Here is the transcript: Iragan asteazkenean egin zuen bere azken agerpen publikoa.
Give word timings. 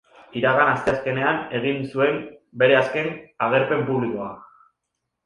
Iragan 0.39 0.67
asteazkenean 0.69 1.43
egin 1.59 1.83
zuen 1.97 2.17
bere 2.63 2.79
azken 2.79 3.11
agerpen 3.49 3.85
publikoa. 3.91 4.31